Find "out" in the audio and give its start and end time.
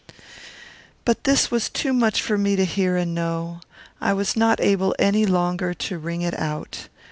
6.39-6.87